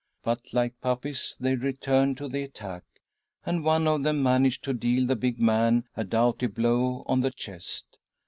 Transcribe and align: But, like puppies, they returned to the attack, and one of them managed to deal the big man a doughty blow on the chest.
But, 0.23 0.51
like 0.51 0.81
puppies, 0.81 1.35
they 1.39 1.53
returned 1.55 2.17
to 2.17 2.27
the 2.27 2.41
attack, 2.41 2.83
and 3.45 3.63
one 3.63 3.87
of 3.87 4.01
them 4.01 4.23
managed 4.23 4.63
to 4.63 4.73
deal 4.73 5.05
the 5.05 5.15
big 5.15 5.39
man 5.39 5.83
a 5.95 6.03
doughty 6.03 6.47
blow 6.47 7.03
on 7.05 7.21
the 7.21 7.29
chest. 7.29 7.99